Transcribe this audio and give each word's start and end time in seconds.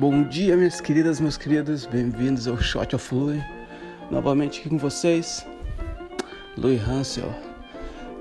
Bom 0.00 0.22
dia, 0.22 0.56
minhas 0.56 0.80
queridas, 0.80 1.20
meus 1.20 1.36
queridos, 1.36 1.84
bem-vindos 1.84 2.48
ao 2.48 2.56
Shot 2.56 2.96
of 2.96 3.14
Louis. 3.14 3.42
Novamente 4.10 4.58
aqui 4.58 4.70
com 4.70 4.78
vocês, 4.78 5.46
Louis 6.56 6.80
Hansel, 6.88 7.30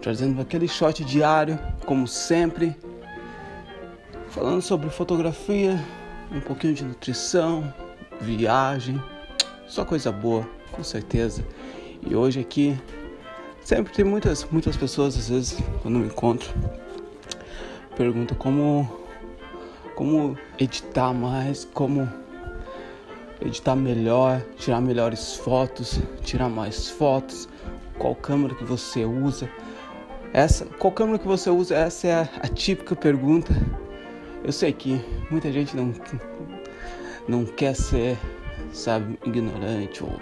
trazendo 0.02 0.42
aquele 0.42 0.68
shot 0.68 1.06
diário, 1.06 1.58
como 1.86 2.06
sempre, 2.06 2.76
falando 4.28 4.62
sobre 4.62 4.90
fotografia, 4.90 5.82
um 6.30 6.42
pouquinho 6.42 6.74
de 6.74 6.84
nutrição, 6.84 7.74
viagem, 8.20 9.02
só 9.66 9.86
coisa 9.86 10.12
boa, 10.12 10.46
com 10.74 10.84
certeza. 10.84 11.46
E 12.06 12.14
hoje 12.14 12.42
aqui, 12.42 12.78
sempre 13.64 13.94
tem 13.94 14.04
muitas, 14.04 14.44
muitas 14.52 14.76
pessoas, 14.76 15.18
às 15.18 15.30
vezes, 15.30 15.58
quando 15.82 15.98
me 15.98 16.08
encontro, 16.08 16.54
perguntam 17.96 18.38
como 18.38 19.08
como 20.00 20.38
editar 20.58 21.14
mais, 21.14 21.68
como 21.74 22.08
editar 23.42 23.76
melhor, 23.76 24.42
tirar 24.58 24.80
melhores 24.80 25.36
fotos, 25.36 26.00
tirar 26.24 26.48
mais 26.48 26.90
fotos, 26.90 27.50
qual 27.98 28.16
câmera 28.16 28.56
que 28.56 28.64
você 28.64 29.04
usa. 29.04 29.50
Essa, 30.32 30.66
qual 30.66 30.94
câmera 30.94 31.20
que 31.20 31.28
você 31.28 31.50
usa? 31.50 31.76
Essa 31.76 32.08
é 32.08 32.14
a, 32.14 32.22
a 32.22 32.48
típica 32.48 32.96
pergunta. 32.96 33.54
Eu 34.42 34.54
sei 34.54 34.72
que 34.72 35.02
muita 35.30 35.52
gente 35.52 35.76
não 35.76 35.94
não 37.28 37.44
quer 37.44 37.76
ser, 37.76 38.18
sabe, 38.72 39.20
ignorante 39.26 40.02
ou 40.02 40.18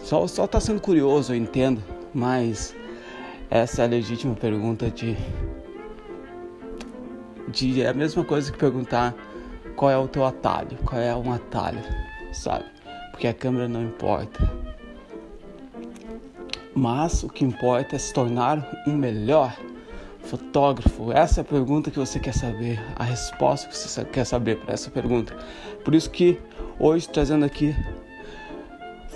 só 0.00 0.26
só 0.26 0.46
tá 0.46 0.60
sendo 0.60 0.82
curioso, 0.82 1.32
eu 1.32 1.36
entendo, 1.38 1.82
mas 2.12 2.76
essa 3.48 3.80
é 3.80 3.84
a 3.86 3.88
legítima 3.88 4.34
pergunta 4.34 4.90
de 4.90 5.16
de 7.48 7.82
é 7.82 7.88
a 7.88 7.94
mesma 7.94 8.24
coisa 8.24 8.50
que 8.50 8.58
perguntar 8.58 9.14
qual 9.76 9.90
é 9.90 9.98
o 9.98 10.08
teu 10.08 10.24
atalho, 10.24 10.76
qual 10.84 11.00
é 11.00 11.14
um 11.14 11.32
atalho, 11.32 11.80
sabe? 12.32 12.64
Porque 13.10 13.26
a 13.26 13.34
câmera 13.34 13.68
não 13.68 13.82
importa. 13.82 14.50
Mas 16.74 17.22
o 17.22 17.28
que 17.28 17.44
importa 17.44 17.96
é 17.96 17.98
se 17.98 18.12
tornar 18.12 18.66
um 18.86 18.92
melhor 18.92 19.56
fotógrafo. 20.20 21.12
Essa 21.12 21.40
é 21.40 21.42
a 21.42 21.44
pergunta 21.44 21.90
que 21.90 21.98
você 21.98 22.18
quer 22.18 22.34
saber, 22.34 22.82
a 22.96 23.04
resposta 23.04 23.68
que 23.68 23.76
você 23.76 24.04
quer 24.04 24.24
saber 24.24 24.58
para 24.58 24.74
essa 24.74 24.90
pergunta. 24.90 25.34
Por 25.84 25.94
isso 25.94 26.10
que 26.10 26.38
hoje 26.78 27.08
trazendo 27.08 27.44
aqui 27.44 27.74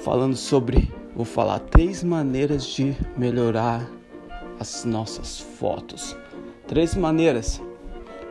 falando 0.03 0.37
sobre, 0.37 0.91
vou 1.15 1.27
falar 1.27 1.59
três 1.59 2.03
maneiras 2.03 2.65
de 2.65 2.97
melhorar 3.17 3.87
as 4.59 4.85
nossas 4.85 5.39
fotos. 5.41 6.17
Três 6.67 6.95
maneiras 6.95 7.61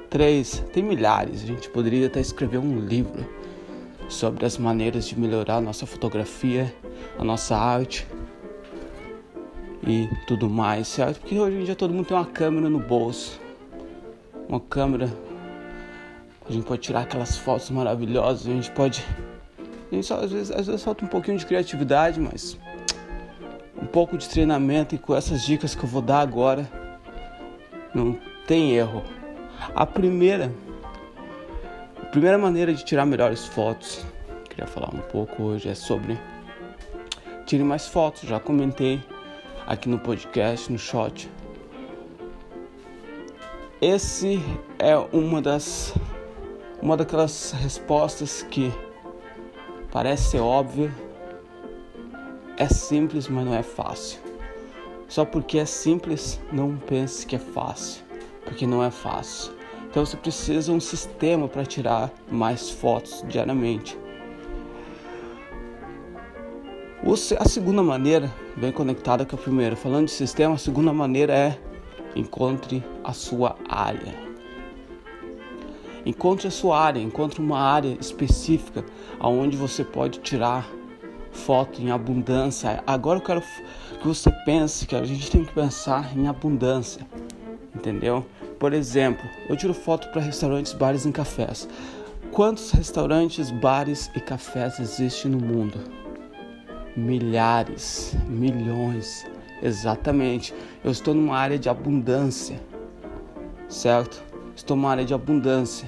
Três, 0.09 0.63
tem 0.73 0.81
milhares. 0.81 1.43
A 1.43 1.45
gente 1.45 1.69
poderia 1.69 2.07
até 2.07 2.19
escrever 2.19 2.57
um 2.57 2.79
livro 2.79 3.27
sobre 4.09 4.43
as 4.43 4.57
maneiras 4.57 5.07
de 5.07 5.19
melhorar 5.19 5.57
a 5.57 5.61
nossa 5.61 5.85
fotografia, 5.85 6.73
a 7.17 7.23
nossa 7.23 7.55
arte 7.55 8.07
e 9.85 10.09
tudo 10.25 10.49
mais, 10.49 10.87
certo? 10.87 11.19
Porque 11.19 11.37
hoje 11.37 11.57
em 11.57 11.63
dia 11.63 11.75
todo 11.75 11.93
mundo 11.93 12.07
tem 12.07 12.17
uma 12.17 12.25
câmera 12.25 12.67
no 12.69 12.79
bolso, 12.79 13.39
uma 14.47 14.59
câmera. 14.59 15.13
A 16.47 16.51
gente 16.51 16.65
pode 16.65 16.81
tirar 16.81 17.01
aquelas 17.01 17.37
fotos 17.37 17.69
maravilhosas, 17.69 18.47
a 18.47 18.51
gente 18.51 18.71
pode. 18.71 19.05
A 19.91 19.95
gente 19.95 20.07
só, 20.07 20.21
às, 20.21 20.31
vezes, 20.31 20.51
às 20.51 20.65
vezes 20.65 20.83
falta 20.83 21.05
um 21.05 21.07
pouquinho 21.07 21.37
de 21.37 21.45
criatividade, 21.45 22.19
mas 22.19 22.57
um 23.79 23.85
pouco 23.85 24.17
de 24.17 24.27
treinamento 24.27 24.95
e 24.95 24.97
com 24.97 25.15
essas 25.15 25.45
dicas 25.45 25.75
que 25.75 25.83
eu 25.83 25.89
vou 25.89 26.01
dar 26.01 26.21
agora, 26.21 26.67
não 27.93 28.17
tem 28.47 28.75
erro. 28.75 29.03
A 29.75 29.85
primeira, 29.85 30.51
a 32.01 32.05
primeira 32.07 32.37
maneira 32.37 32.73
de 32.73 32.83
tirar 32.83 33.05
melhores 33.05 33.45
fotos, 33.45 34.05
queria 34.49 34.67
falar 34.67 34.93
um 34.93 34.99
pouco 34.99 35.43
hoje 35.43 35.69
é 35.69 35.75
sobre 35.75 36.19
tire 37.45 37.63
mais 37.63 37.87
fotos. 37.87 38.21
Já 38.21 38.39
comentei 38.39 39.01
aqui 39.65 39.89
no 39.89 39.99
podcast, 39.99 40.71
no 40.71 40.77
shot. 40.77 41.29
Esse 43.81 44.39
é 44.77 44.97
uma 44.97 45.41
das 45.41 45.93
uma 46.81 46.95
daquelas 46.95 47.51
respostas 47.51 48.41
que 48.43 48.71
parece 49.91 50.31
ser 50.31 50.39
óbvia, 50.39 50.91
é 52.57 52.67
simples, 52.67 53.27
mas 53.27 53.45
não 53.45 53.53
é 53.53 53.63
fácil. 53.63 54.19
Só 55.07 55.25
porque 55.25 55.57
é 55.57 55.65
simples, 55.65 56.39
não 56.51 56.77
pense 56.77 57.25
que 57.25 57.35
é 57.35 57.39
fácil, 57.39 58.03
porque 58.45 58.65
não 58.65 58.83
é 58.83 58.91
fácil. 58.91 59.53
Então 59.89 60.05
você 60.05 60.17
precisa 60.17 60.71
um 60.71 60.79
sistema 60.79 61.47
para 61.47 61.65
tirar 61.65 62.11
mais 62.29 62.69
fotos 62.69 63.23
diariamente. 63.27 63.97
A 67.39 67.47
segunda 67.47 67.81
maneira, 67.81 68.31
bem 68.55 68.71
conectada 68.71 69.25
com 69.25 69.35
a 69.35 69.39
primeira, 69.39 69.75
falando 69.75 70.05
de 70.05 70.11
sistema, 70.11 70.55
a 70.55 70.57
segunda 70.59 70.93
maneira 70.93 71.33
é 71.33 71.59
encontre 72.15 72.83
a 73.03 73.13
sua 73.13 73.55
área. 73.67 74.13
Encontre 76.05 76.47
a 76.47 76.51
sua 76.51 76.79
área, 76.79 76.99
encontre 76.99 77.41
uma 77.41 77.59
área 77.59 77.97
específica 77.99 78.85
aonde 79.19 79.57
você 79.57 79.83
pode 79.83 80.19
tirar 80.19 80.69
foto 81.31 81.81
em 81.81 81.89
abundância. 81.89 82.83
Agora 82.85 83.19
eu 83.19 83.23
quero 83.23 83.41
que 83.41 84.07
você 84.07 84.31
pense 84.45 84.85
que 84.85 84.95
a 84.95 85.03
gente 85.03 85.31
tem 85.31 85.43
que 85.43 85.53
pensar 85.53 86.15
em 86.15 86.27
abundância, 86.27 87.05
entendeu? 87.75 88.25
Por 88.59 88.73
exemplo, 88.73 89.23
eu 89.47 89.55
tiro 89.55 89.73
foto 89.73 90.09
para 90.09 90.21
restaurantes, 90.21 90.73
bares 90.73 91.05
e 91.05 91.11
cafés. 91.11 91.67
Quantos 92.31 92.71
restaurantes, 92.71 93.49
bares 93.49 94.11
e 94.15 94.19
cafés 94.19 94.79
existem 94.79 95.31
no 95.31 95.39
mundo? 95.39 95.79
Milhares, 96.95 98.15
milhões. 98.27 99.25
Exatamente. 99.61 100.53
Eu 100.83 100.91
estou 100.91 101.13
numa 101.13 101.37
área 101.37 101.57
de 101.57 101.69
abundância. 101.69 102.61
Certo? 103.67 104.21
Estou 104.55 104.75
numa 104.75 104.91
área 104.91 105.05
de 105.05 105.13
abundância. 105.13 105.87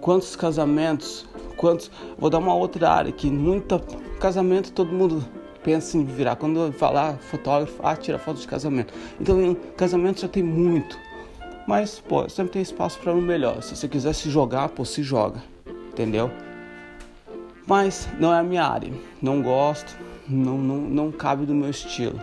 Quantos 0.00 0.36
casamentos? 0.36 1.26
Quantos? 1.56 1.90
Vou 2.18 2.30
dar 2.30 2.38
uma 2.38 2.54
outra 2.54 2.90
área 2.90 3.12
que 3.12 3.30
muita 3.30 3.80
casamento 4.20 4.72
todo 4.72 4.92
mundo 4.92 5.24
pensa 5.66 5.98
em 5.98 6.04
virar. 6.04 6.36
Quando 6.36 6.72
falar 6.72 7.18
fotógrafo, 7.18 7.80
ah, 7.82 7.96
tira 7.96 8.20
foto 8.20 8.40
de 8.40 8.46
casamento. 8.46 8.94
Então, 9.20 9.42
em 9.42 9.54
casamento 9.76 10.20
já 10.20 10.28
tem 10.28 10.40
muito. 10.40 10.96
Mas, 11.66 11.98
pô, 11.98 12.28
sempre 12.28 12.52
tem 12.52 12.62
espaço 12.62 13.00
para 13.00 13.12
um 13.12 13.20
melhor. 13.20 13.60
Se 13.60 13.74
você 13.74 13.88
quiser 13.88 14.12
se 14.12 14.30
jogar, 14.30 14.68
pô, 14.68 14.84
se 14.84 15.02
joga. 15.02 15.42
Entendeu? 15.88 16.30
Mas 17.66 18.08
não 18.20 18.32
é 18.32 18.38
a 18.38 18.44
minha 18.44 18.64
área. 18.64 18.92
Não 19.20 19.42
gosto, 19.42 19.96
não, 20.28 20.56
não, 20.56 20.76
não 20.76 21.10
cabe 21.10 21.44
do 21.44 21.52
meu 21.52 21.68
estilo. 21.68 22.20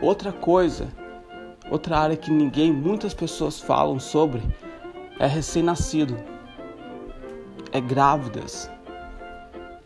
Outra 0.00 0.30
coisa, 0.30 0.86
outra 1.68 1.98
área 1.98 2.16
que 2.16 2.30
ninguém, 2.30 2.72
muitas 2.72 3.12
pessoas 3.12 3.58
falam 3.58 3.98
sobre 3.98 4.42
é 5.18 5.26
recém-nascido. 5.26 6.16
É 7.72 7.80
grávidas. 7.80 8.70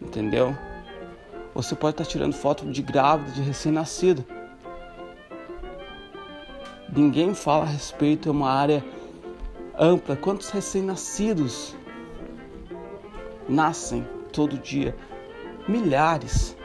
Entendeu? 0.02 0.54
Você 1.54 1.74
pode 1.74 1.94
estar 1.94 2.04
tirando 2.04 2.32
foto 2.32 2.64
de 2.70 2.82
grávida, 2.82 3.32
de 3.32 3.42
recém-nascido. 3.42 4.24
Ninguém 6.94 7.34
fala 7.34 7.64
a 7.64 7.68
respeito, 7.68 8.28
é 8.28 8.32
uma 8.32 8.50
área 8.50 8.84
ampla. 9.78 10.16
Quantos 10.16 10.50
recém-nascidos 10.50 11.76
nascem 13.48 14.06
todo 14.32 14.58
dia? 14.58 14.96
Milhares, 15.66 16.56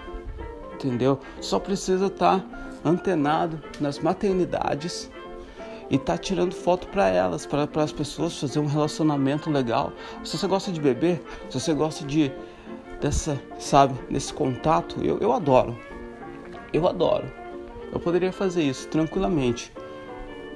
entendeu? 0.73 1.19
Só 1.41 1.59
precisa 1.59 2.07
estar 2.07 2.43
antenado 2.85 3.61
nas 3.79 3.99
maternidades 3.99 5.09
e 5.89 5.97
tá 5.97 6.17
tirando 6.17 6.53
foto 6.53 6.87
para 6.87 7.07
elas, 7.07 7.45
para 7.45 7.67
as 7.83 7.91
pessoas 7.91 8.39
fazer 8.39 8.59
um 8.59 8.65
relacionamento 8.65 9.49
legal. 9.49 9.91
Se 10.23 10.37
você 10.37 10.47
gosta 10.47 10.71
de 10.71 10.79
beber, 10.79 11.21
se 11.49 11.59
você 11.59 11.73
gosta 11.73 12.05
de 12.05 12.31
dessa, 13.03 13.37
sabe, 13.59 13.93
nesse 14.09 14.33
contato, 14.33 15.03
eu, 15.03 15.19
eu 15.19 15.33
adoro. 15.33 15.77
Eu 16.71 16.87
adoro. 16.87 17.29
Eu 17.91 17.99
poderia 17.99 18.31
fazer 18.31 18.63
isso 18.63 18.87
tranquilamente. 18.87 19.73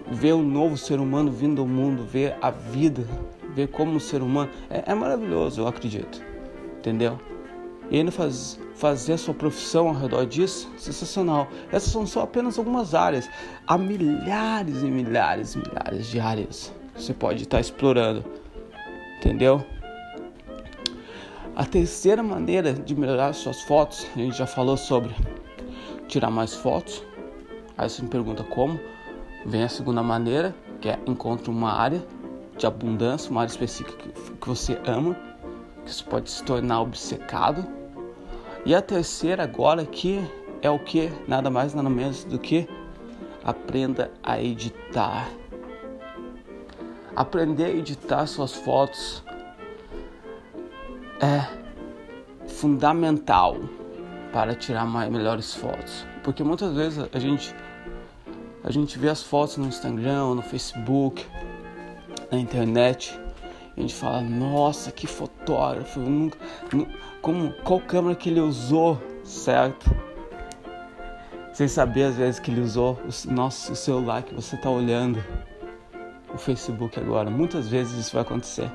Ver 0.09 0.33
um 0.33 0.41
novo 0.41 0.77
ser 0.77 1.01
humano 1.01 1.29
vindo 1.29 1.61
ao 1.61 1.67
mundo, 1.67 2.05
ver 2.05 2.37
a 2.41 2.49
vida, 2.49 3.05
ver 3.53 3.67
como 3.67 3.91
um 3.91 3.99
ser 3.99 4.21
humano. 4.21 4.49
É, 4.69 4.91
é 4.91 4.95
maravilhoso, 4.95 5.59
eu 5.59 5.67
acredito. 5.67 6.23
Entendeu? 6.79 7.19
E 7.91 7.97
ainda 7.97 8.11
faz, 8.11 8.57
fazer 8.75 9.13
a 9.13 9.17
sua 9.17 9.33
profissão 9.33 9.89
ao 9.89 9.93
redor 9.93 10.25
disso, 10.25 10.71
sensacional. 10.77 11.49
Essas 11.69 11.91
são 11.91 12.07
só 12.07 12.21
apenas 12.21 12.57
algumas 12.57 12.95
áreas. 12.95 13.29
Há 13.67 13.77
milhares 13.77 14.83
e 14.83 14.85
milhares 14.85 15.53
e 15.53 15.57
milhares 15.57 16.07
de 16.07 16.19
áreas 16.19 16.73
que 16.95 17.03
você 17.03 17.13
pode 17.13 17.43
estar 17.43 17.59
explorando. 17.59 18.23
Entendeu? 19.19 19.65
A 21.55 21.65
terceira 21.65 22.21
maneira 22.21 22.73
de 22.73 22.95
melhorar 22.95 23.33
suas 23.33 23.61
fotos, 23.61 24.05
a 24.15 24.19
gente 24.19 24.37
já 24.37 24.45
falou 24.45 24.77
sobre 24.77 25.15
tirar 26.07 26.29
mais 26.29 26.53
fotos. 26.53 27.03
Aí 27.77 27.89
você 27.89 28.01
me 28.01 28.09
pergunta 28.09 28.43
como. 28.43 28.79
Vem 29.45 29.63
a 29.63 29.69
segunda 29.69 30.03
maneira, 30.03 30.55
que 30.81 30.89
é 30.89 30.99
encontre 31.05 31.49
uma 31.49 31.71
área 31.71 32.03
de 32.57 32.65
abundância, 32.65 33.31
uma 33.31 33.41
área 33.41 33.51
específica 33.51 33.97
que 34.39 34.47
você 34.47 34.79
ama, 34.85 35.15
que 35.85 35.93
você 35.93 36.03
pode 36.03 36.29
se 36.29 36.43
tornar 36.43 36.81
obcecado. 36.81 37.65
E 38.65 38.75
a 38.75 38.81
terceira 38.81 39.43
agora 39.43 39.85
que 39.85 40.19
é 40.61 40.69
o 40.69 40.79
que? 40.79 41.11
Nada 41.27 41.49
mais, 41.49 41.73
nada 41.73 41.89
menos 41.89 42.23
do 42.23 42.37
que 42.37 42.67
aprenda 43.43 44.11
a 44.21 44.41
editar. 44.41 45.29
Aprender 47.15 47.65
a 47.65 47.69
editar 47.69 48.25
suas 48.27 48.53
fotos 48.53 49.23
é 51.21 51.45
fundamental 52.47 53.57
para 54.31 54.55
tirar 54.55 54.85
mais, 54.85 55.11
melhores 55.11 55.53
fotos. 55.53 56.05
Porque 56.23 56.43
muitas 56.43 56.75
vezes 56.75 57.07
a 57.11 57.19
gente 57.19 57.55
a 58.63 58.71
gente 58.71 58.99
vê 58.99 59.07
as 59.07 59.23
fotos 59.23 59.55
no 59.57 59.67
Instagram, 59.67 60.35
no 60.35 60.41
Facebook, 60.41 61.25
na 62.29 62.37
internet, 62.37 63.17
a 63.77 63.79
gente 63.79 63.93
fala, 63.93 64.21
nossa, 64.21 64.91
que 64.91 65.07
fotógrafo, 65.07 65.99
eu 65.99 66.09
nunca, 66.09 66.37
como, 67.21 67.53
qual 67.63 67.79
câmera 67.79 68.15
que 68.15 68.29
ele 68.29 68.41
usou, 68.41 69.01
certo? 69.23 69.89
Sem 71.53 71.67
saber 71.67 72.05
às 72.05 72.15
vezes 72.17 72.39
que 72.39 72.51
ele 72.51 72.61
usou 72.61 72.99
o 73.05 73.31
nosso 73.31 73.75
celular 73.75 74.23
que 74.23 74.33
você 74.33 74.55
está 74.55 74.69
olhando, 74.69 75.23
o 76.33 76.37
Facebook 76.37 76.99
agora. 76.99 77.29
Muitas 77.29 77.69
vezes 77.69 77.93
isso 77.97 78.13
vai 78.13 78.23
acontecer. 78.23 78.69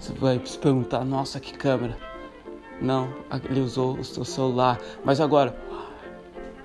Você 0.00 0.14
vai 0.14 0.40
se 0.46 0.58
perguntar, 0.58 1.04
nossa, 1.04 1.38
que 1.38 1.52
câmera. 1.52 1.94
Não, 2.80 3.12
ele 3.44 3.60
usou 3.60 3.98
o 3.98 4.04
seu 4.04 4.24
celular. 4.24 4.80
Mas 5.04 5.20
agora, 5.20 5.54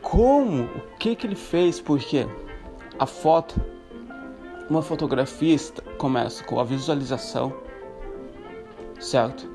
como? 0.02 0.64
O 0.64 0.98
que 0.98 1.18
que 1.18 1.28
ele 1.28 1.36
fez? 1.36 1.82
Porque 1.82 2.26
a 2.98 3.06
foto, 3.06 3.60
uma 4.70 4.82
fotografia 4.82 5.58
começa 5.98 6.46
com 6.46 6.62
a 6.62 6.64
visualização, 6.64 7.54
certo? 9.02 9.52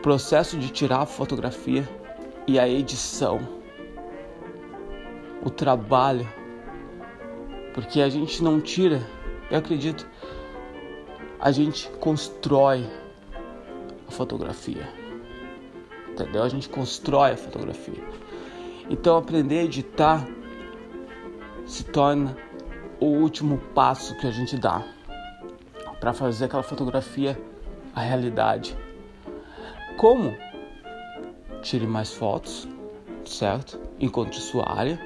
Processo 0.00 0.56
de 0.56 0.70
tirar 0.70 1.00
a 1.00 1.06
fotografia 1.06 1.86
e 2.46 2.58
a 2.58 2.66
edição. 2.66 3.38
O 5.44 5.50
trabalho. 5.50 6.26
Porque 7.74 8.00
a 8.00 8.08
gente 8.08 8.42
não 8.42 8.62
tira, 8.62 9.06
eu 9.50 9.58
acredito, 9.58 10.08
a 11.40 11.50
gente 11.50 11.88
constrói 12.00 12.86
a 14.08 14.10
fotografia. 14.10 14.88
Entendeu? 16.10 16.42
A 16.42 16.48
gente 16.48 16.68
constrói 16.68 17.32
a 17.32 17.36
fotografia. 17.36 18.02
Então 18.88 19.16
aprender 19.16 19.60
a 19.60 19.64
editar 19.64 20.26
se 21.66 21.84
torna 21.84 22.36
o 23.00 23.06
último 23.06 23.58
passo 23.74 24.16
que 24.18 24.26
a 24.26 24.30
gente 24.30 24.56
dá 24.56 24.84
para 26.00 26.12
fazer 26.12 26.46
aquela 26.46 26.62
fotografia 26.62 27.40
a 27.94 28.00
realidade. 28.00 28.76
Como? 29.96 30.36
Tire 31.62 31.86
mais 31.86 32.12
fotos, 32.12 32.68
certo? 33.24 33.80
Encontre 33.98 34.38
sua 34.38 34.70
área 34.70 35.00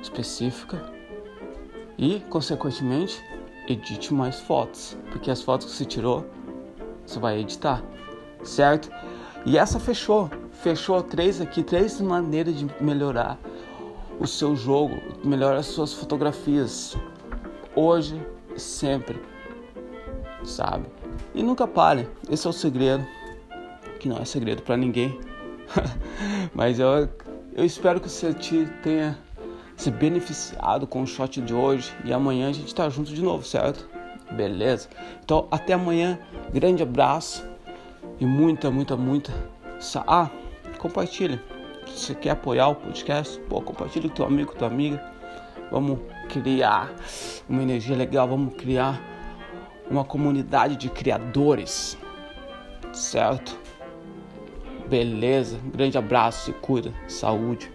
específica 0.00 0.80
e, 1.98 2.20
consequentemente, 2.28 3.20
edite 3.68 4.12
mais 4.12 4.40
fotos, 4.40 4.96
porque 5.10 5.30
as 5.30 5.42
fotos 5.42 5.66
que 5.66 5.72
você 5.72 5.84
tirou 5.84 6.24
você 7.06 7.18
vai 7.18 7.38
editar, 7.38 7.82
certo? 8.42 8.90
E 9.44 9.56
essa 9.56 9.78
fechou, 9.78 10.28
fechou 10.50 11.02
três 11.02 11.40
aqui, 11.40 11.62
três 11.62 12.00
maneiras 12.00 12.56
de 12.58 12.66
melhorar 12.80 13.38
o 14.18 14.26
seu 14.26 14.56
jogo, 14.56 14.96
melhorar 15.24 15.58
as 15.58 15.66
suas 15.66 15.92
fotografias, 15.92 16.96
hoje 17.74 18.20
e 18.54 18.60
sempre, 18.60 19.20
sabe? 20.44 20.86
E 21.34 21.42
nunca 21.42 21.66
pare, 21.66 22.08
esse 22.28 22.46
é 22.46 22.50
o 22.50 22.52
segredo, 22.52 23.06
que 24.00 24.08
não 24.08 24.18
é 24.18 24.24
segredo 24.24 24.62
para 24.62 24.76
ninguém, 24.76 25.18
mas 26.52 26.80
eu, 26.80 27.08
eu 27.54 27.64
espero 27.64 28.00
que 28.00 28.08
você 28.08 28.32
te 28.34 28.66
tenha 28.82 29.16
se 29.76 29.90
beneficiado 29.90 30.86
com 30.86 31.02
o 31.02 31.06
shot 31.06 31.40
de 31.40 31.54
hoje 31.54 31.94
e 32.04 32.12
amanhã 32.12 32.48
a 32.48 32.52
gente 32.52 32.74
tá 32.74 32.88
junto 32.88 33.14
de 33.14 33.22
novo, 33.22 33.44
certo? 33.44 33.88
Beleza? 34.30 34.88
Então 35.22 35.46
até 35.50 35.74
amanhã, 35.74 36.18
grande 36.52 36.82
abraço 36.82 37.46
e 38.18 38.26
muita, 38.26 38.70
muita, 38.70 38.96
muita. 38.96 39.32
Ah, 40.06 40.30
compartilha. 40.78 41.42
Se 41.86 42.06
você 42.06 42.14
quer 42.14 42.30
apoiar 42.30 42.68
o 42.68 42.74
podcast, 42.74 43.38
pô, 43.48 43.60
compartilha 43.60 44.08
com 44.08 44.14
teu 44.14 44.26
amigo, 44.26 44.54
tua 44.54 44.68
amiga. 44.68 45.02
Vamos 45.70 45.98
criar 46.28 46.92
uma 47.48 47.62
energia 47.62 47.96
legal, 47.96 48.26
vamos 48.26 48.54
criar 48.54 49.00
uma 49.90 50.04
comunidade 50.04 50.76
de 50.76 50.88
criadores. 50.88 51.96
Certo? 52.92 53.58
Beleza? 54.88 55.58
grande 55.74 55.98
abraço, 55.98 56.46
se 56.46 56.52
cuida. 56.52 56.92
Saúde. 57.08 57.70